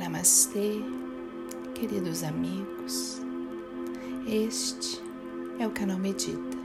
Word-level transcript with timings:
Namastê, 0.00 0.82
queridos 1.74 2.22
amigos. 2.24 3.20
Este 4.26 4.98
é 5.58 5.66
o 5.66 5.70
canal 5.70 5.98
Medita. 5.98 6.56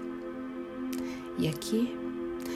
E 1.38 1.50
aqui 1.50 1.94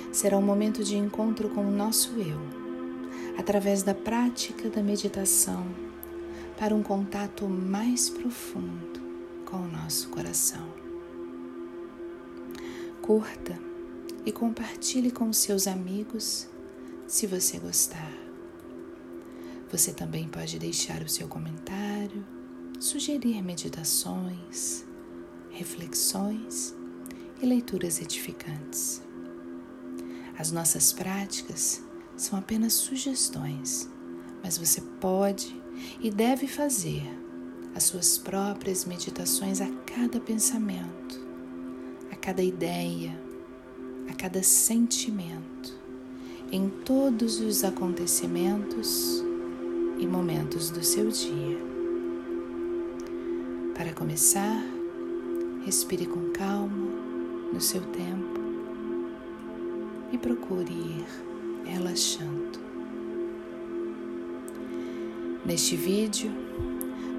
será 0.09 0.37
um 0.37 0.41
momento 0.41 0.81
de 0.81 0.95
encontro 0.95 1.49
com 1.49 1.65
o 1.65 1.71
nosso 1.71 2.11
eu, 2.11 2.39
através 3.37 3.83
da 3.83 3.93
prática 3.93 4.69
da 4.69 4.81
meditação, 4.81 5.67
para 6.57 6.73
um 6.73 6.81
contato 6.81 7.45
mais 7.45 8.09
profundo 8.09 9.01
com 9.43 9.57
o 9.57 9.67
nosso 9.67 10.07
coração. 10.07 10.65
Curta 13.01 13.59
e 14.25 14.31
compartilhe 14.31 15.11
com 15.11 15.33
seus 15.33 15.67
amigos 15.67 16.47
se 17.05 17.27
você 17.27 17.59
gostar. 17.59 18.28
Você 19.71 19.93
também 19.93 20.27
pode 20.27 20.57
deixar 20.57 21.03
o 21.03 21.07
seu 21.07 21.27
comentário, 21.27 22.25
sugerir 22.79 23.43
meditações, 23.43 24.83
reflexões 25.51 26.73
e 27.39 27.45
leituras 27.45 28.01
edificantes. 28.01 29.03
As 30.37 30.51
nossas 30.51 30.91
práticas 30.91 31.83
são 32.17 32.39
apenas 32.39 32.73
sugestões, 32.73 33.87
mas 34.43 34.57
você 34.57 34.81
pode 34.99 35.55
e 35.99 36.09
deve 36.09 36.47
fazer 36.47 37.03
as 37.75 37.83
suas 37.83 38.17
próprias 38.17 38.85
meditações 38.85 39.61
a 39.61 39.69
cada 39.85 40.19
pensamento, 40.19 41.19
a 42.11 42.15
cada 42.15 42.41
ideia, 42.41 43.15
a 44.09 44.13
cada 44.15 44.41
sentimento 44.41 45.77
em 46.51 46.67
todos 46.69 47.39
os 47.39 47.63
acontecimentos 47.63 49.28
e 49.99 50.07
momentos 50.07 50.69
do 50.69 50.81
seu 50.81 51.09
dia. 51.09 51.59
Para 53.75 53.93
começar, 53.93 54.63
respire 55.65 56.05
com 56.05 56.31
calma 56.31 56.87
no 57.51 57.59
seu 57.59 57.81
tempo 57.81 58.39
e 60.11 60.17
procure 60.17 60.71
ir 60.71 61.05
relaxando. 61.65 62.59
Neste 65.45 65.75
vídeo, 65.75 66.31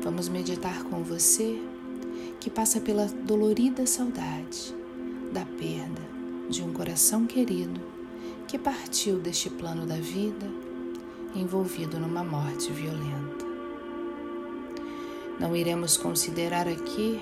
vamos 0.03 0.29
meditar 0.29 0.83
com 0.85 1.03
você 1.03 1.61
que 2.41 2.49
passa 2.49 2.81
pela 2.81 3.07
dolorida 3.07 3.87
saudade 3.87 4.75
da 5.33 5.45
perda 5.45 6.03
de 6.49 6.63
um 6.63 6.73
coração 6.73 7.27
querido 7.27 7.81
que 8.49 8.59
partiu 8.59 9.19
deste 9.19 9.51
plano 9.51 9.87
da 9.87 9.97
vida 9.97 10.70
envolvido 11.35 11.99
numa 11.99 12.25
morte 12.25 12.73
violenta. 12.73 13.45
Não 15.39 15.55
iremos 15.57 15.97
considerar 15.97 16.69
aqui 16.69 17.21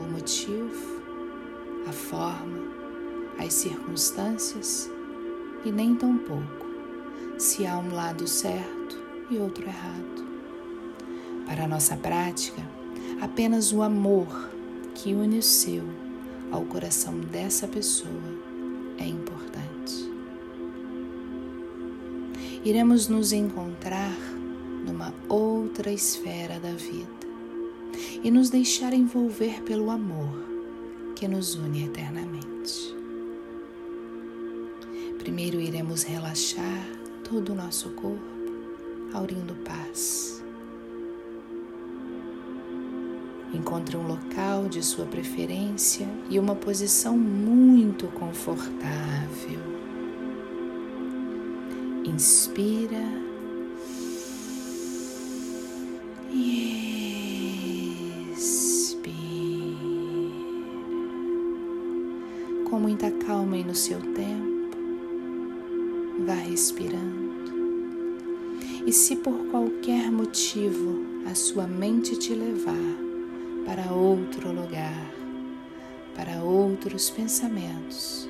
o 0.00 0.04
motivo, 0.04 1.02
a 1.86 1.92
forma, 1.92 2.58
as 3.38 3.52
circunstâncias 3.52 4.90
e 5.64 5.70
nem 5.70 5.94
tampouco 5.94 6.66
se 7.38 7.66
há 7.66 7.78
um 7.78 7.94
lado 7.94 8.26
certo 8.26 8.98
e 9.30 9.38
outro 9.38 9.66
errado. 9.66 10.30
Para 11.46 11.64
a 11.64 11.68
nossa 11.68 11.96
prática, 11.96 12.62
apenas 13.20 13.72
o 13.72 13.82
amor 13.82 14.50
que 14.94 15.14
une 15.14 15.38
o 15.38 15.42
seu 15.42 15.82
ao 16.50 16.64
coração 16.64 17.18
dessa 17.18 17.66
pessoa 17.66 18.10
é 18.98 19.06
importante. 19.06 19.49
Iremos 22.62 23.08
nos 23.08 23.32
encontrar 23.32 24.14
numa 24.84 25.14
outra 25.30 25.90
esfera 25.90 26.60
da 26.60 26.72
vida 26.72 27.08
e 28.22 28.30
nos 28.30 28.50
deixar 28.50 28.92
envolver 28.92 29.62
pelo 29.62 29.90
amor 29.90 30.44
que 31.16 31.26
nos 31.26 31.54
une 31.54 31.84
eternamente. 31.84 32.94
Primeiro 35.18 35.58
iremos 35.58 36.02
relaxar 36.02 36.86
todo 37.26 37.52
o 37.52 37.54
nosso 37.54 37.88
corpo, 37.90 38.20
aurindo 39.14 39.54
paz. 39.64 40.44
Encontre 43.54 43.96
um 43.96 44.06
local 44.06 44.68
de 44.68 44.82
sua 44.82 45.06
preferência 45.06 46.06
e 46.28 46.38
uma 46.38 46.54
posição 46.54 47.16
muito 47.16 48.06
confortável. 48.08 49.79
Inspira 52.12 53.06
e 56.32 57.94
expira. 58.32 59.06
Com 62.68 62.80
muita 62.80 63.12
calma 63.12 63.56
e 63.56 63.62
no 63.62 63.76
seu 63.76 64.00
tempo, 64.00 64.76
vá 66.26 66.34
respirando. 66.34 67.30
E 68.84 68.92
se 68.92 69.14
por 69.14 69.46
qualquer 69.46 70.10
motivo 70.10 71.04
a 71.30 71.34
sua 71.36 71.68
mente 71.68 72.16
te 72.16 72.34
levar 72.34 72.74
para 73.64 73.92
outro 73.92 74.52
lugar, 74.52 75.14
para 76.16 76.42
outros 76.42 77.08
pensamentos. 77.08 78.28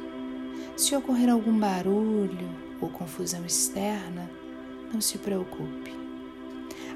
Se 0.77 0.95
ocorrer 0.95 1.31
algum 1.31 1.59
barulho 1.59 2.70
ou 2.81 2.89
confusão 2.89 3.45
externa, 3.45 4.31
não 4.93 5.01
se 5.01 5.19
preocupe. 5.19 5.93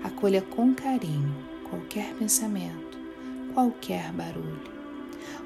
Acolha 0.02 0.42
com 0.42 0.74
carinho 0.74 1.34
qualquer 1.68 2.14
pensamento, 2.14 2.98
qualquer 3.52 4.12
barulho. 4.12 4.74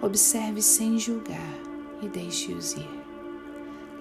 Observe 0.03 0.62
sem 0.62 0.99
julgar 0.99 1.54
e 2.03 2.09
deixe-os 2.09 2.75
ir. 2.75 2.91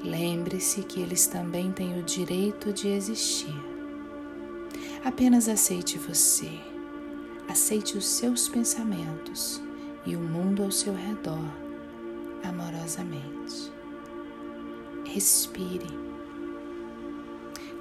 Lembre-se 0.03 0.83
que 0.83 1.01
eles 1.01 1.27
também 1.27 1.71
têm 1.71 1.99
o 1.99 2.03
direito 2.03 2.71
de 2.71 2.89
existir. 2.89 3.55
Apenas 5.03 5.49
aceite 5.49 5.97
você 5.97 6.51
Aceite 7.47 7.97
os 7.97 8.05
seus 8.05 8.49
pensamentos 8.49 9.61
e 10.05 10.17
o 10.17 10.19
mundo 10.19 10.63
ao 10.63 10.71
seu 10.71 10.93
redor 10.93 11.49
amorosamente. 12.43 13.71
Respire. 15.05 15.87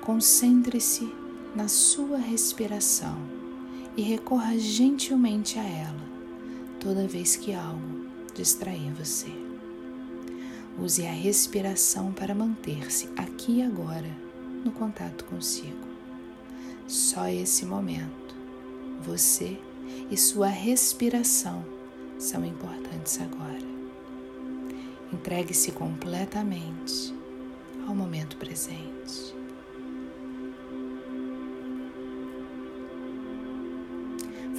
Concentre-se 0.07 1.13
na 1.53 1.67
sua 1.67 2.17
respiração 2.17 3.19
e 3.97 4.03
recorra 4.03 4.57
gentilmente 4.57 5.59
a 5.59 5.65
ela 5.65 6.07
toda 6.79 7.09
vez 7.09 7.35
que 7.35 7.53
algo 7.53 8.07
distrair 8.33 8.93
você. 8.93 9.27
Use 10.79 11.05
a 11.05 11.11
respiração 11.11 12.13
para 12.13 12.37
manter-se 12.37 13.09
aqui 13.17 13.57
e 13.57 13.63
agora 13.63 14.17
no 14.65 14.71
contato 14.71 15.25
consigo. 15.25 15.89
Só 16.87 17.27
esse 17.27 17.67
momento 17.67 18.37
você 19.03 19.59
e 20.09 20.17
sua 20.17 20.47
respiração 20.47 21.67
são 22.17 22.45
importantes 22.45 23.21
agora. 23.21 23.67
Entregue-se 25.13 25.73
completamente 25.73 27.13
ao 27.89 27.93
momento 27.93 28.37
presente. 28.37 29.26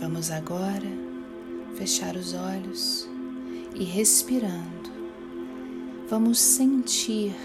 Vamos 0.08 0.32
agora 0.32 0.88
fechar 1.76 2.16
os 2.16 2.34
olhos 2.34 3.10
e 3.76 3.84
respirando, 3.84 4.90
vamos 6.10 6.40
sentir 6.40 7.36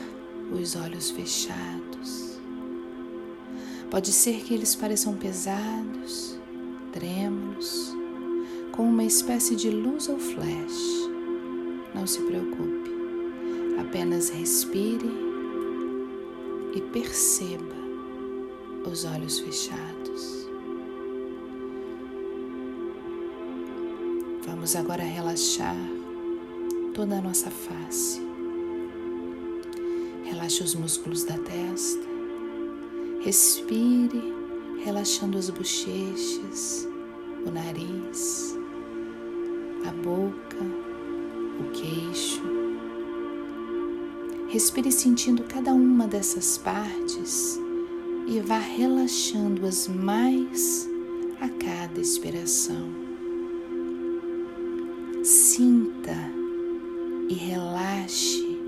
os 0.53 0.77
olhos 0.77 1.11
fechados. 1.11 2.39
Pode 3.91 4.13
ser 4.13 4.45
que 4.45 4.55
eles 4.55 4.77
pareçam 4.77 5.17
pesados 5.17 6.39
trêmulos, 6.93 7.97
com 8.71 8.85
uma 8.85 9.03
espécie 9.03 9.57
de 9.57 9.69
luz 9.69 10.09
ou 10.09 10.21
flash. 10.21 11.11
Não 11.93 12.07
se 12.07 12.23
preocupe, 12.23 12.93
apenas 13.81 14.29
respire 14.29 15.11
e 16.77 16.81
perceba 16.93 17.75
os 18.89 19.05
olhos 19.05 19.41
fechados. 19.41 20.42
Vamos 24.45 24.75
agora 24.75 25.05
relaxar 25.05 25.77
toda 26.93 27.19
a 27.19 27.21
nossa 27.21 27.49
face. 27.49 28.21
Relaxe 30.25 30.65
os 30.65 30.75
músculos 30.75 31.23
da 31.23 31.39
testa. 31.39 32.03
Respire 33.21 34.35
relaxando 34.85 35.39
as 35.39 35.49
bochechas, 35.49 36.89
o 37.47 37.53
nariz, 37.53 38.59
a 39.87 39.93
boca, 39.93 40.59
o 41.61 41.71
queixo. 41.71 42.43
Respire 44.49 44.91
sentindo 44.91 45.45
cada 45.45 45.73
uma 45.73 46.09
dessas 46.09 46.59
partes 46.59 47.61
e 48.27 48.41
vá 48.41 48.59
relaxando-as 48.59 49.87
mais 49.87 50.89
a 51.41 51.49
cada 51.49 52.01
expiração. 52.01 53.02
E 57.33 57.35
relaxe 57.35 58.61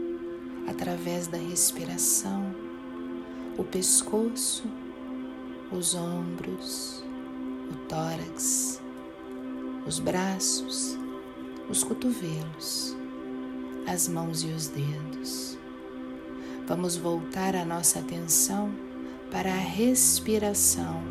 através 0.66 1.26
da 1.26 1.36
respiração 1.36 2.54
o 3.58 3.62
pescoço, 3.62 4.64
os 5.70 5.94
ombros, 5.94 7.04
o 7.70 7.74
tórax, 7.86 8.80
os 9.86 9.98
braços, 9.98 10.96
os 11.68 11.84
cotovelos, 11.84 12.96
as 13.86 14.08
mãos 14.08 14.42
e 14.42 14.46
os 14.46 14.68
dedos. 14.68 15.58
Vamos 16.66 16.96
voltar 16.96 17.54
a 17.54 17.66
nossa 17.66 17.98
atenção 17.98 18.74
para 19.30 19.50
a 19.50 19.58
respiração 19.58 21.02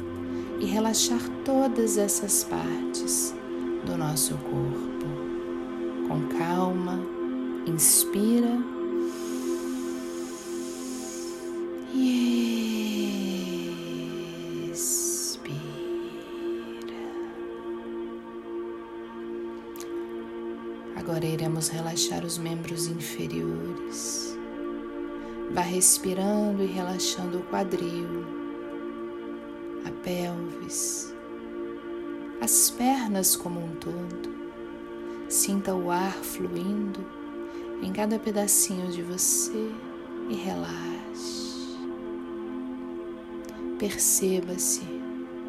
e 0.60 0.66
relaxar 0.66 1.22
todas 1.46 2.00
essas 2.00 2.44
partes 2.46 3.32
do 3.86 3.96
nosso 3.96 4.36
corpo. 4.40 4.93
Inspira 7.74 8.56
e 11.92 13.72
expira. 14.72 15.58
Agora 20.96 21.26
iremos 21.26 21.70
relaxar 21.70 22.24
os 22.24 22.38
membros 22.38 22.86
inferiores. 22.86 24.38
Vá 25.52 25.62
respirando 25.62 26.62
e 26.62 26.68
relaxando 26.68 27.40
o 27.40 27.44
quadril, 27.46 28.24
a 29.84 29.90
pelvis, 30.04 31.12
as 32.40 32.70
pernas 32.70 33.36
como 33.36 33.60
um 33.60 33.76
todo. 33.78 34.32
Sinta 35.28 35.74
o 35.74 35.90
ar 35.90 36.14
fluindo 36.14 37.23
em 37.84 37.92
cada 37.92 38.18
pedacinho 38.18 38.90
de 38.92 39.02
você 39.02 39.70
e 40.30 40.36
relaxe. 40.36 41.78
Perceba-se 43.78 44.82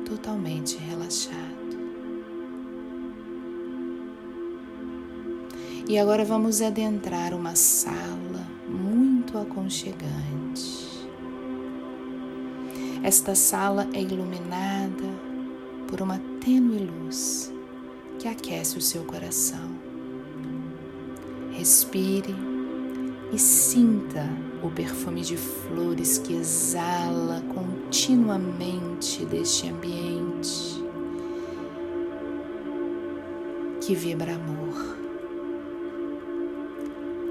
totalmente 0.05 0.77
relaxado. 0.77 1.65
E 5.89 5.99
agora 5.99 6.25
vamos 6.25 6.61
adentrar 6.61 7.35
uma 7.35 7.55
sala 7.55 8.47
muito 8.69 9.39
aconchegante. 9.39 10.85
Esta 13.03 13.35
sala 13.35 13.87
é 13.93 14.01
iluminada 14.01 15.05
por 15.87 16.01
uma 16.01 16.19
tênue 16.41 16.79
luz 16.79 17.53
que 18.19 18.27
aquece 18.27 18.79
o 18.79 18.81
seu 18.81 19.05
coração. 19.05 19.84
Respire 21.65 22.37
e 23.33 23.39
sinta 23.39 24.29
o 24.63 24.69
perfume 24.69 25.23
de 25.23 25.35
flores 25.35 26.19
que 26.19 26.35
exala 26.35 27.43
continuamente 27.55 29.25
deste 29.25 29.71
ambiente 29.71 30.85
que 33.81 33.95
vibra 33.95 34.35
amor. 34.35 34.99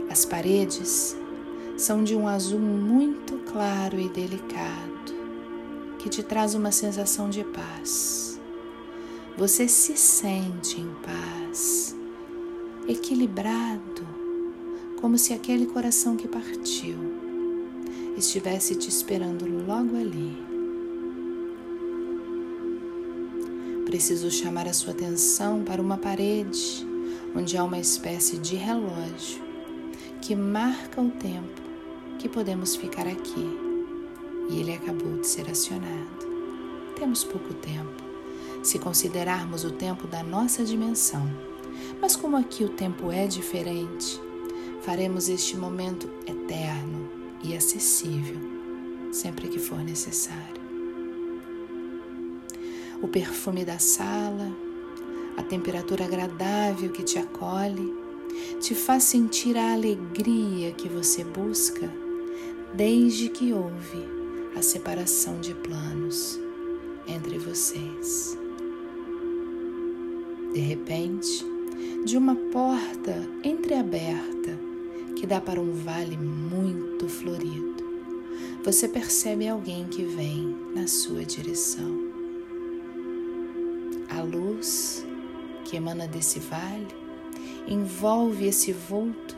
As 0.09 0.25
paredes 0.25 1.15
são 1.77 2.03
de 2.03 2.15
um 2.15 2.27
azul 2.27 2.59
muito 2.59 3.37
claro 3.51 3.99
e 3.99 4.09
delicado, 4.09 5.13
que 5.99 6.09
te 6.09 6.23
traz 6.23 6.55
uma 6.55 6.71
sensação 6.71 7.29
de 7.29 7.43
paz. 7.43 8.41
Você 9.37 9.67
se 9.67 9.95
sente 9.95 10.81
em 10.81 10.91
paz, 11.05 11.95
equilibrado, 12.87 14.12
como 15.03 15.17
se 15.17 15.33
aquele 15.33 15.65
coração 15.65 16.15
que 16.15 16.29
partiu 16.29 16.95
estivesse 18.15 18.73
te 18.73 18.87
esperando 18.87 19.45
logo 19.67 19.97
ali. 19.97 20.41
Preciso 23.83 24.31
chamar 24.31 24.65
a 24.65 24.71
sua 24.71 24.93
atenção 24.93 25.61
para 25.61 25.81
uma 25.81 25.97
parede 25.97 26.87
onde 27.35 27.57
há 27.57 27.65
uma 27.65 27.79
espécie 27.79 28.37
de 28.37 28.55
relógio 28.55 29.43
que 30.21 30.37
marca 30.37 31.01
o 31.01 31.11
tempo 31.11 31.61
que 32.17 32.29
podemos 32.29 32.73
ficar 32.77 33.05
aqui 33.05 33.59
e 34.49 34.57
ele 34.61 34.73
acabou 34.73 35.17
de 35.17 35.27
ser 35.27 35.49
acionado. 35.51 36.25
Temos 36.95 37.25
pouco 37.25 37.53
tempo, 37.55 38.01
se 38.63 38.79
considerarmos 38.79 39.65
o 39.65 39.71
tempo 39.71 40.07
da 40.07 40.23
nossa 40.23 40.63
dimensão, 40.63 41.29
mas 41.99 42.15
como 42.15 42.37
aqui 42.37 42.63
o 42.63 42.69
tempo 42.69 43.11
é 43.11 43.27
diferente, 43.27 44.17
faremos 44.83 45.29
este 45.29 45.55
momento 45.55 46.09
eterno 46.27 47.09
e 47.41 47.55
acessível 47.55 48.37
sempre 49.11 49.47
que 49.47 49.59
for 49.59 49.79
necessário. 49.79 50.61
O 53.01 53.07
perfume 53.07 53.63
da 53.63 53.79
sala, 53.79 54.51
a 55.37 55.43
temperatura 55.43 56.05
agradável 56.05 56.91
que 56.91 57.03
te 57.03 57.17
acolhe, 57.17 57.93
te 58.59 58.75
faz 58.75 59.03
sentir 59.03 59.57
a 59.57 59.73
alegria 59.73 60.73
que 60.73 60.89
você 60.89 61.23
busca 61.23 61.89
desde 62.73 63.29
que 63.29 63.53
houve 63.53 64.05
a 64.55 64.61
separação 64.61 65.39
de 65.39 65.53
planos 65.53 66.39
entre 67.07 67.37
vocês. 67.37 68.37
De 70.53 70.59
repente, 70.59 71.45
de 72.05 72.17
uma 72.17 72.35
porta 72.35 73.27
entreaberta 73.43 74.72
que 75.15 75.27
dá 75.27 75.39
para 75.39 75.59
um 75.59 75.73
vale 75.73 76.17
muito 76.17 77.07
florido, 77.07 77.83
você 78.63 78.87
percebe 78.87 79.47
alguém 79.47 79.85
que 79.87 80.03
vem 80.03 80.55
na 80.73 80.87
sua 80.87 81.25
direção. 81.25 82.11
A 84.09 84.21
luz 84.21 85.05
que 85.65 85.75
emana 85.75 86.07
desse 86.07 86.39
vale 86.39 86.87
envolve 87.67 88.45
esse 88.45 88.71
vulto 88.71 89.35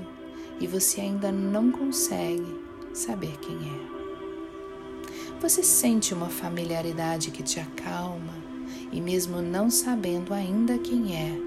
e 0.60 0.68
você 0.68 1.01
ainda 1.01 1.31
não 1.31 1.72
consegue 1.72 2.45
saber 2.94 3.38
quem 3.39 3.56
é. 3.56 3.95
Você 5.42 5.62
sente 5.62 6.13
uma 6.13 6.30
familiaridade 6.30 7.30
que 7.31 7.44
te 7.44 7.59
acalma 7.59 8.33
e, 8.92 9.02
mesmo 9.02 9.42
não 9.42 9.69
sabendo 9.69 10.33
ainda 10.33 10.78
quem 10.78 11.16
é, 11.16 11.38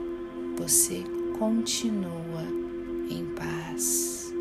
você 0.57 1.03
continua 1.39 2.68
em 3.11 3.25
paz. 3.27 4.33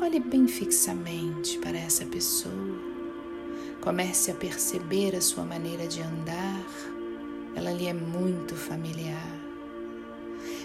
Olhe 0.00 0.20
bem 0.20 0.48
fixamente 0.48 1.58
para 1.58 1.76
essa 1.76 2.04
pessoa. 2.06 2.78
Comece 3.80 4.30
a 4.30 4.34
perceber 4.34 5.14
a 5.14 5.20
sua 5.20 5.44
maneira 5.44 5.86
de 5.86 6.00
andar. 6.00 6.64
Ela 7.54 7.72
lhe 7.72 7.86
é 7.86 7.92
muito 7.92 8.54
familiar. 8.54 9.38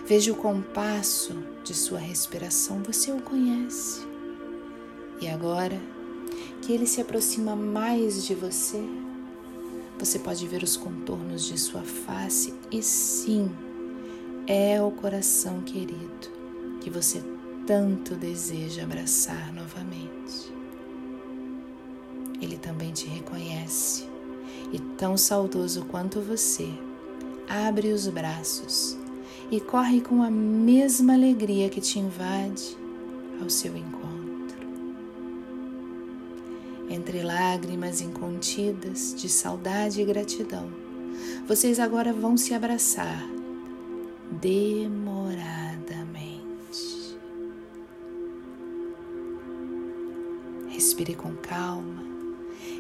Veja 0.06 0.32
o 0.32 0.36
compasso 0.36 1.34
de 1.64 1.74
sua 1.74 2.00
respiração, 2.00 2.84
você 2.84 3.12
o 3.12 3.22
conhece. 3.22 4.06
E 5.22 5.28
agora 5.28 5.80
que 6.62 6.72
ele 6.72 6.86
se 6.86 7.02
aproxima 7.02 7.56
mais 7.56 8.26
de 8.26 8.36
você, 8.36 8.84
você 9.98 10.20
pode 10.20 10.48
ver 10.48 10.64
os 10.64 10.76
contornos 10.76 11.46
de 11.46 11.58
sua 11.58 11.82
face 11.82 12.54
e 12.72 12.82
sim, 12.82 13.50
é 14.48 14.82
o 14.82 14.92
coração 14.92 15.62
querido 15.62 16.28
que 16.82 16.90
você 16.90 17.24
tanto 17.66 18.14
deseja 18.16 18.84
abraçar 18.84 19.54
novamente. 19.54 20.52
Ele 22.42 22.58
também 22.58 22.92
te 22.92 23.08
reconhece 23.08 24.06
e, 24.74 24.80
tão 24.98 25.16
saudoso 25.16 25.86
quanto 25.86 26.20
você, 26.20 26.68
abre 27.48 27.94
os 27.94 28.08
braços 28.10 28.98
e 29.50 29.62
corre 29.62 30.02
com 30.02 30.22
a 30.22 30.30
mesma 30.30 31.14
alegria 31.14 31.70
que 31.70 31.80
te 31.80 32.00
invade 32.00 32.78
ao 33.42 33.50
seu 33.50 33.78
encontro. 33.78 34.14
Entre 36.90 37.24
lágrimas 37.24 38.02
incontidas 38.02 39.16
de 39.16 39.30
saudade 39.30 40.02
e 40.02 40.06
gratidão, 40.06 40.68
vocês 41.48 41.80
agora 41.80 42.12
vão 42.12 42.36
se 42.36 42.54
abraçar 42.54 43.26
demoradamente. 44.44 47.18
Respire 50.68 51.16
com 51.16 51.34
calma, 51.38 52.04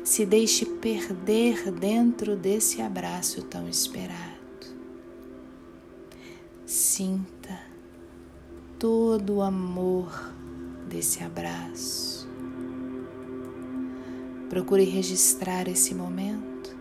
se 0.03 0.25
deixe 0.25 0.65
perder 0.65 1.71
dentro 1.71 2.35
desse 2.35 2.81
abraço 2.81 3.43
tão 3.43 3.69
esperado. 3.69 4.33
Sinta 6.65 7.61
todo 8.77 9.35
o 9.35 9.41
amor 9.41 10.33
desse 10.89 11.23
abraço. 11.23 12.27
Procure 14.49 14.83
registrar 14.83 15.69
esse 15.69 15.95
momento 15.95 16.75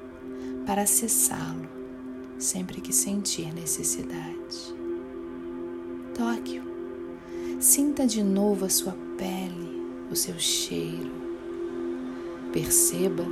para 0.67 0.83
acessá-lo 0.83 1.83
sempre 2.43 2.81
que 2.81 2.93
sentir 2.93 3.55
necessidade. 3.55 4.72
Sinta 7.63 8.07
de 8.07 8.25
novo 8.25 8.65
a 8.65 8.69
sua 8.69 8.95
pele, 9.17 9.83
o 10.11 10.17
seu 10.17 10.37
cheiro. 10.37 11.13
Perceba 12.53 13.25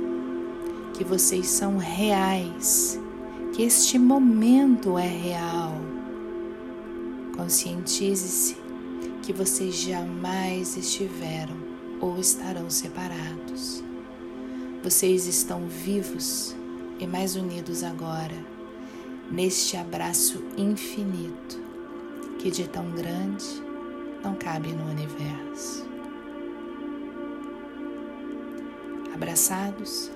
que 0.93 1.03
vocês 1.03 1.47
são 1.47 1.77
reais, 1.77 2.97
que 3.53 3.61
este 3.61 3.99
momento 3.99 4.97
é 4.97 5.05
real. 5.05 5.73
Conscientize-se 7.35 8.55
que 9.21 9.31
vocês 9.33 9.75
jamais 9.75 10.75
estiveram 10.77 11.57
ou 11.99 12.17
estarão 12.17 12.69
separados. 12.69 13.83
Vocês 14.81 15.27
estão 15.27 15.67
vivos 15.67 16.55
e 16.99 17.05
mais 17.05 17.35
unidos 17.35 17.83
agora, 17.83 18.43
neste 19.29 19.77
abraço 19.77 20.41
infinito 20.57 21.60
que 22.41 22.49
de 22.49 22.67
tão 22.67 22.89
grande 22.89 23.45
não 24.23 24.33
cabe 24.33 24.73
no 24.73 24.89
universo. 24.89 25.85
Abraçados, 29.13 30.09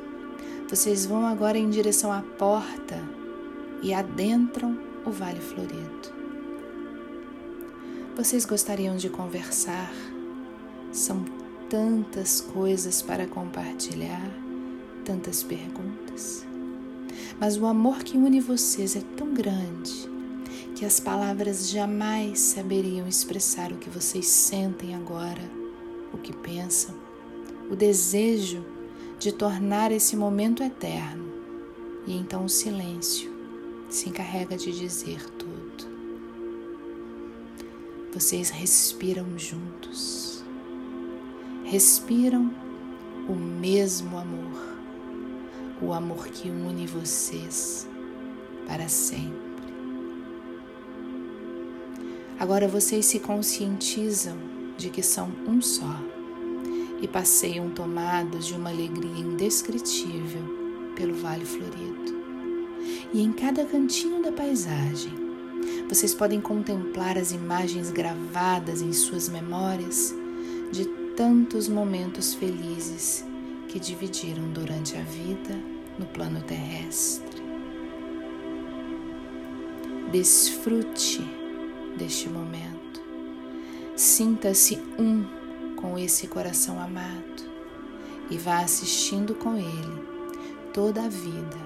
vocês 0.68 1.06
vão 1.06 1.24
agora 1.24 1.56
em 1.56 1.70
direção 1.70 2.12
à 2.12 2.24
porta 2.24 3.00
e 3.84 3.94
adentram 3.94 4.76
o 5.06 5.12
Vale 5.12 5.40
Florido. 5.40 6.16
Vocês 8.18 8.44
gostariam 8.44 8.96
de 8.96 9.08
conversar? 9.08 9.94
São 10.92 11.24
tantas 11.70 12.42
coisas 12.42 13.04
para 13.04 13.28
compartilhar, 13.28 14.32
tantas 15.04 15.44
perguntas. 15.44 16.44
Mas 17.40 17.56
o 17.56 17.68
amor 17.68 18.00
que 18.00 18.18
une 18.18 18.40
vocês 18.40 18.96
é 18.96 19.02
tão 19.16 19.32
grande 19.32 20.15
que 20.76 20.86
as 20.86 21.00
palavras 21.00 21.70
jamais 21.70 22.40
saberiam 22.40 23.08
expressar 23.08 23.72
o 23.72 23.78
que 23.78 23.90
vocês 23.90 24.28
sentem 24.28 24.96
agora, 24.96 25.42
o 26.14 26.18
que 26.18 26.34
pensam, 26.34 26.96
o 27.70 27.76
desejo 27.76 28.64
de 29.20 29.32
tornar 29.32 29.92
esse 29.92 30.16
momento 30.16 30.64
eterno. 30.64 31.34
E 32.08 32.16
então 32.16 32.46
o 32.46 32.50
silêncio 32.50 33.34
se 33.90 34.10
encarrega 34.10 34.56
de 34.58 34.72
dizer 34.72 35.30
tudo. 35.32 35.96
Vocês 38.14 38.50
respiram 38.50 39.38
juntos 39.38 40.36
respiram 41.66 42.54
o 43.28 43.34
mesmo 43.34 44.18
amor, 44.18 44.78
o 45.82 45.92
amor 45.94 46.28
que 46.28 46.48
une 46.48 46.86
vocês 46.86 47.88
para 48.68 48.88
sempre. 48.88 49.45
Agora 52.38 52.68
vocês 52.68 53.06
se 53.06 53.20
conscientizam 53.20 54.36
de 54.78 54.90
que 54.90 55.02
são 55.02 55.32
um 55.48 55.62
só 55.62 56.00
e 57.02 57.08
passeiam 57.08 57.70
tomados 57.70 58.48
de 58.48 58.54
uma 58.54 58.70
alegria 58.70 59.20
indescritível 59.20 60.42
pelo 60.96 61.14
Vale 61.14 61.46
Florido. 61.46 62.14
E 63.14 63.22
em 63.22 63.32
cada 63.32 63.64
cantinho 63.66 64.22
da 64.22 64.34
paisagem, 64.34 65.14
vocês 65.88 66.14
podem 66.14 66.42
contemplar 66.42 67.18
as 67.18 67.32
imagens 67.32 67.90
gravadas 67.90 68.82
em 68.82 68.92
suas 68.92 69.30
memórias 69.30 70.14
de 70.72 70.86
tantos 71.16 71.70
momentos 71.70 72.34
felizes 72.34 73.26
que 73.70 73.80
dividiram 73.80 74.52
durante 74.52 74.98
a 74.98 75.02
vida 75.02 75.58
no 75.98 76.06
plano 76.08 76.42
terrestre. 76.42 77.42
Desfrute 80.12 81.45
deste 81.96 82.30
momento. 82.30 83.02
Sinta-se 83.96 84.78
um 85.00 85.26
com 85.76 85.98
esse 85.98 86.28
coração 86.28 86.80
amado 86.80 87.44
e 88.30 88.38
vá 88.38 88.60
assistindo 88.60 89.36
com 89.36 89.56
ele 89.56 90.04
toda 90.74 91.04
a 91.04 91.08
vida 91.08 91.58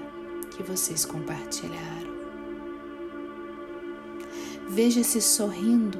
que 0.56 0.62
vocês 0.62 1.04
compartilharam. 1.04 2.10
Veja-se 4.68 5.20
sorrindo 5.20 5.98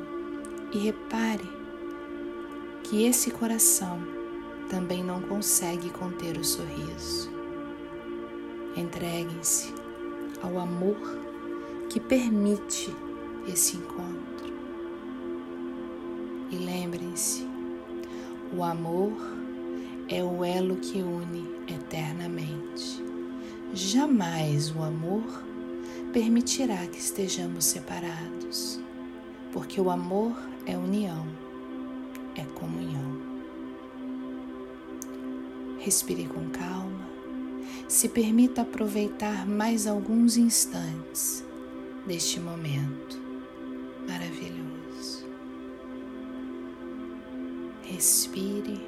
e 0.73 0.79
repare 0.79 1.49
que 2.85 3.05
esse 3.05 3.31
coração 3.31 4.01
também 4.69 5.03
não 5.03 5.21
consegue 5.23 5.91
conter 5.91 6.37
o 6.37 6.45
sorriso. 6.45 7.31
Entreguem-se 8.77 9.75
ao 10.41 10.59
amor 10.59 10.97
que 11.89 11.99
permite 11.99 12.95
esse 13.47 13.77
encontro. 13.77 14.53
E 16.51 16.57
lembrem-se, 16.57 17.47
o 18.53 18.63
amor 18.65 19.13
é 20.09 20.23
o 20.25 20.45
elo 20.45 20.77
que 20.77 21.03
une 21.03 21.47
eternamente. 21.69 23.05
Jamais 23.73 24.75
o 24.75 24.83
amor 24.83 25.45
permitirá 26.13 26.87
que 26.87 26.99
estejamos 26.99 27.65
separados, 27.65 28.81
porque 29.53 29.81
o 29.81 29.91
amor 29.91 30.37
é 30.67 30.77
união 30.77 31.51
é 32.37 32.45
comunhão. 32.59 33.21
Respire 35.79 36.27
com 36.27 36.51
calma, 36.51 37.09
se 37.89 38.09
permita 38.09 38.63
aproveitar 38.63 39.47
mais 39.47 39.87
alguns 39.87 40.37
instantes 40.37 41.45
deste 42.07 42.39
momento 42.39 43.30
Respire, 48.01 48.81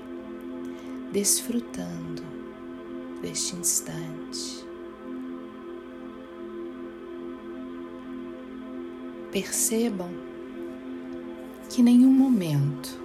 desfrutando 1.12 2.22
deste 3.20 3.54
instante. 3.54 4.64
Percebam 9.30 10.08
que 11.68 11.82
nenhum 11.82 12.10
momento 12.10 12.98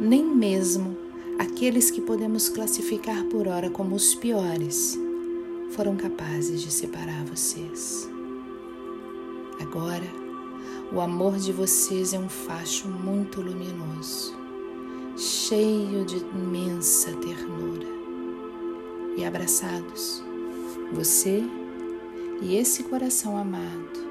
nem 0.00 0.24
mesmo 0.24 0.96
aqueles 1.38 1.90
que 1.90 2.00
podemos 2.00 2.48
classificar 2.48 3.22
por 3.26 3.46
hora 3.46 3.68
como 3.68 3.96
os 3.96 4.14
piores 4.14 4.98
foram 5.72 5.94
capazes 5.94 6.62
de 6.62 6.72
separar 6.72 7.22
vocês. 7.26 8.08
Agora, 9.60 10.10
o 10.90 11.02
amor 11.02 11.36
de 11.36 11.52
vocês 11.52 12.14
é 12.14 12.18
um 12.18 12.30
facho 12.30 12.88
muito 12.88 13.42
luminoso, 13.42 14.43
cheio 15.48 16.06
de 16.06 16.16
imensa 16.16 17.12
ternura. 17.16 17.86
E 19.14 19.26
abraçados, 19.26 20.24
você 20.90 21.44
e 22.40 22.56
esse 22.56 22.82
coração 22.84 23.36
amado 23.36 24.04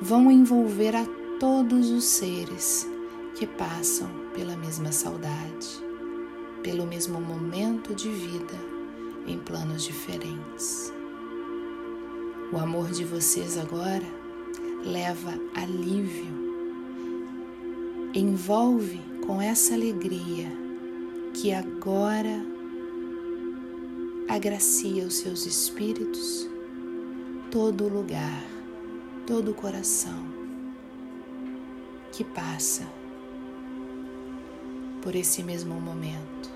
vão 0.00 0.30
envolver 0.30 0.94
a 0.94 1.04
todos 1.40 1.90
os 1.90 2.04
seres 2.04 2.88
que 3.34 3.48
passam 3.48 4.08
pela 4.32 4.56
mesma 4.56 4.92
saudade, 4.92 5.82
pelo 6.62 6.86
mesmo 6.86 7.20
momento 7.20 7.92
de 7.92 8.08
vida 8.08 8.54
em 9.26 9.38
planos 9.38 9.82
diferentes. 9.82 10.92
O 12.52 12.58
amor 12.58 12.92
de 12.92 13.04
vocês 13.04 13.58
agora 13.58 14.06
leva 14.84 15.34
alívio, 15.56 16.32
envolve 18.14 19.09
com 19.30 19.40
essa 19.40 19.74
alegria 19.74 20.48
que 21.32 21.52
agora 21.52 22.44
agracia 24.28 25.04
os 25.04 25.18
seus 25.18 25.46
espíritos 25.46 26.48
todo 27.48 27.86
lugar, 27.86 28.42
todo 29.28 29.54
coração 29.54 30.26
que 32.10 32.24
passa 32.24 32.90
por 35.00 35.14
esse 35.14 35.44
mesmo 35.44 35.80
momento, 35.80 36.50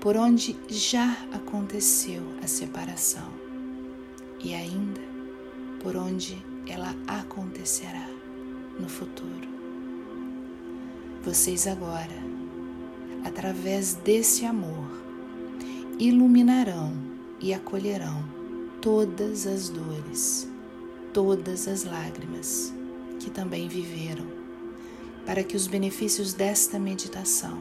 por 0.00 0.16
onde 0.16 0.56
já 0.68 1.12
aconteceu 1.32 2.24
a 2.42 2.48
separação 2.48 3.30
e 4.42 4.52
ainda 4.52 5.00
por 5.80 5.94
onde 5.94 6.44
ela 6.66 6.92
acontecerá 7.06 8.08
no 8.80 8.88
futuro. 8.88 9.55
Vocês 11.26 11.66
agora, 11.66 12.14
através 13.24 13.94
desse 13.94 14.44
amor, 14.46 14.86
iluminarão 15.98 16.92
e 17.40 17.52
acolherão 17.52 18.24
todas 18.80 19.44
as 19.44 19.68
dores, 19.68 20.48
todas 21.12 21.66
as 21.66 21.82
lágrimas 21.82 22.72
que 23.18 23.28
também 23.28 23.66
viveram 23.66 24.24
para 25.26 25.42
que 25.42 25.56
os 25.56 25.66
benefícios 25.66 26.32
desta 26.32 26.78
meditação 26.78 27.58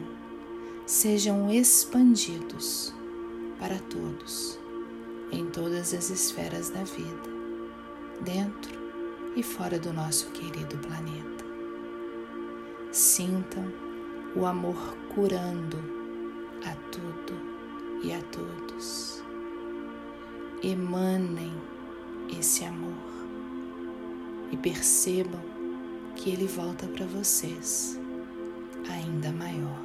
sejam 0.85 1.51
expandidos 1.51 2.93
para 3.59 3.79
todos 3.79 4.59
em 5.31 5.47
todas 5.47 5.91
as 5.91 6.11
esferas 6.11 6.69
da 6.69 6.83
vida, 6.83 7.29
dentro 8.21 8.79
e 9.35 9.41
fora 9.41 9.79
do 9.79 9.91
nosso 9.91 10.27
querido 10.27 10.77
planeta. 10.77 11.34
Sintam 12.95 13.73
o 14.37 14.45
amor 14.45 14.95
curando 15.13 15.77
a 16.65 16.73
tudo 16.93 17.37
e 18.01 18.13
a 18.13 18.21
todos. 18.31 19.21
Emanem 20.63 21.53
esse 22.39 22.63
amor 22.63 22.95
e 24.49 24.55
percebam 24.55 25.41
que 26.15 26.29
ele 26.29 26.47
volta 26.47 26.87
para 26.87 27.05
vocês 27.05 27.99
ainda 28.89 29.29
maior. 29.33 29.83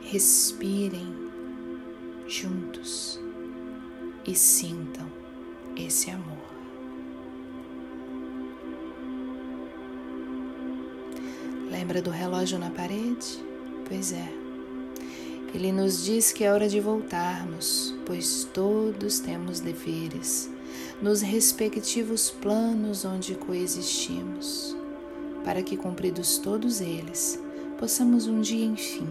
Respirem 0.00 1.14
juntos 2.26 3.20
e 4.26 4.34
sintam 4.34 5.06
esse 5.76 6.10
amor. 6.10 6.51
Lembra 11.82 12.00
do 12.00 12.10
relógio 12.10 12.60
na 12.60 12.70
parede? 12.70 13.42
Pois 13.88 14.12
é. 14.12 14.32
Ele 15.52 15.72
nos 15.72 16.04
diz 16.04 16.30
que 16.30 16.44
é 16.44 16.52
hora 16.52 16.68
de 16.68 16.78
voltarmos, 16.78 17.92
pois 18.06 18.44
todos 18.54 19.18
temos 19.18 19.58
deveres 19.58 20.48
nos 21.02 21.22
respectivos 21.22 22.30
planos 22.30 23.04
onde 23.04 23.34
coexistimos, 23.34 24.76
para 25.44 25.60
que, 25.60 25.76
cumpridos 25.76 26.38
todos 26.38 26.80
eles, 26.80 27.42
possamos 27.80 28.28
um 28.28 28.40
dia, 28.40 28.64
enfim, 28.64 29.08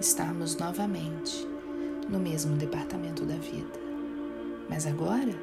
estarmos 0.00 0.56
novamente 0.56 1.44
no 2.08 2.20
mesmo 2.20 2.54
departamento 2.54 3.24
da 3.24 3.34
vida. 3.34 3.80
Mas 4.68 4.86
agora, 4.86 5.34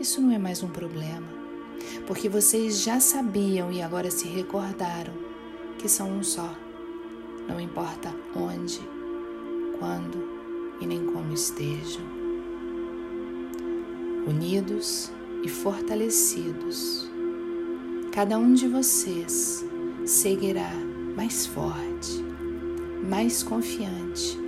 isso 0.00 0.22
não 0.22 0.30
é 0.30 0.38
mais 0.38 0.62
um 0.62 0.68
problema, 0.70 1.28
porque 2.06 2.26
vocês 2.26 2.80
já 2.80 2.98
sabiam 3.00 3.70
e 3.70 3.82
agora 3.82 4.10
se 4.10 4.26
recordaram 4.26 5.23
que 5.84 5.88
são 5.90 6.10
um 6.10 6.22
só. 6.22 6.50
Não 7.46 7.60
importa 7.60 8.10
onde, 8.34 8.80
quando 9.78 10.26
e 10.80 10.86
nem 10.86 11.04
como 11.04 11.34
estejam. 11.34 12.02
Unidos 14.26 15.12
e 15.42 15.48
fortalecidos, 15.50 17.06
cada 18.12 18.38
um 18.38 18.54
de 18.54 18.66
vocês 18.66 19.62
seguirá 20.06 20.72
mais 21.14 21.44
forte, 21.44 22.24
mais 23.06 23.42
confiante 23.42 24.40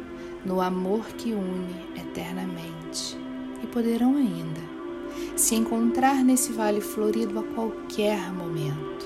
no 0.43 0.59
amor 0.63 1.05
que 1.19 1.35
une 1.35 2.01
eternamente 2.01 3.15
e 3.63 3.67
poderão 3.67 4.17
ainda 4.17 4.63
se 5.37 5.55
encontrar 5.55 6.25
nesse 6.25 6.51
vale 6.55 6.81
florido 6.81 7.39
a 7.39 7.43
qualquer 7.43 8.33
momento. 8.33 9.05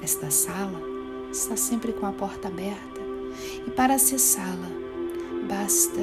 Esta 0.00 0.30
sala 0.30 0.89
está 1.30 1.56
sempre 1.56 1.92
com 1.92 2.06
a 2.06 2.12
porta 2.12 2.48
aberta 2.48 3.00
e 3.66 3.70
para 3.70 3.94
acessá-la 3.94 4.68
basta 5.48 6.00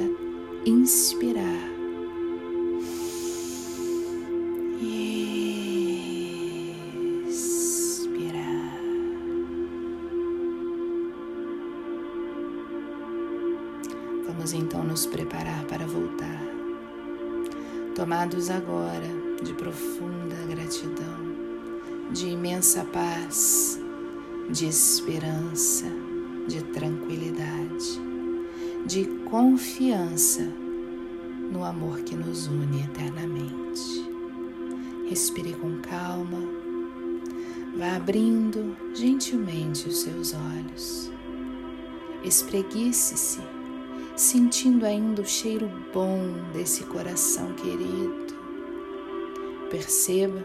inspirar. 0.64 1.68
Expirar. 7.28 8.78
Vamos 14.26 14.52
então 14.52 14.82
nos 14.84 15.06
preparar 15.06 15.64
para 15.64 15.86
voltar, 15.86 16.42
tomados 17.94 18.50
agora 18.50 19.08
de 19.42 19.52
profunda 19.54 20.36
gratidão, 20.48 21.18
de 22.12 22.28
imensa 22.28 22.84
paz 22.84 23.77
de 24.50 24.66
esperança, 24.66 25.84
de 26.46 26.62
tranquilidade, 26.64 28.00
de 28.86 29.04
confiança 29.26 30.42
no 31.52 31.62
amor 31.64 32.00
que 32.00 32.16
nos 32.16 32.46
une 32.46 32.82
eternamente. 32.82 34.08
Respire 35.06 35.52
com 35.52 35.80
calma, 35.80 36.40
vá 37.76 37.96
abrindo 37.96 38.74
gentilmente 38.94 39.86
os 39.86 39.98
seus 39.98 40.32
olhos. 40.32 41.12
Espreguice-se, 42.24 43.40
sentindo 44.16 44.86
ainda 44.86 45.20
o 45.20 45.26
cheiro 45.26 45.70
bom 45.92 46.32
desse 46.54 46.84
coração 46.84 47.52
querido. 47.52 48.34
Perceba 49.70 50.42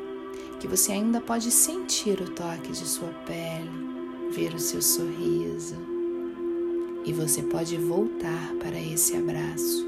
que 0.60 0.68
você 0.68 0.92
ainda 0.92 1.22
pode 1.22 1.50
sentir 1.52 2.20
o 2.20 2.30
toque 2.30 2.74
de 2.74 2.86
sua 2.86 3.10
pele 3.26 3.93
ver 4.36 4.56
o 4.56 4.60
seu 4.60 4.82
sorriso 4.82 5.76
e 7.06 7.14
você 7.14 7.44
pode 7.44 7.78
voltar 7.78 8.54
para 8.56 8.80
esse 8.80 9.16
abraço 9.16 9.86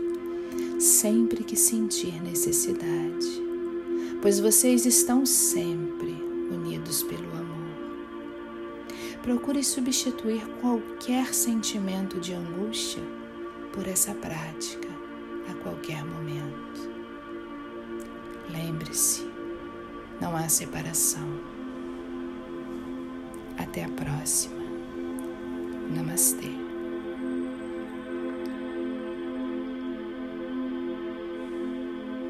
sempre 0.80 1.44
que 1.44 1.56
sentir 1.56 2.22
necessidade, 2.22 3.42
pois 4.22 4.40
vocês 4.40 4.86
estão 4.86 5.26
sempre 5.26 6.12
unidos 6.52 7.02
pelo 7.02 7.32
amor. 7.32 7.56
Procure 9.24 9.64
substituir 9.64 10.46
qualquer 10.62 11.34
sentimento 11.34 12.20
de 12.20 12.34
angústia 12.34 13.02
por 13.74 13.88
essa 13.88 14.14
prática 14.14 14.90
a 15.50 15.54
qualquer 15.56 16.06
momento. 16.06 16.90
Lembre-se, 18.52 19.28
não 20.22 20.36
há 20.36 20.48
separação. 20.48 21.55
Até 23.58 23.86
a 23.86 23.90
próxima. 23.90 24.56
Namastê. 25.90 26.65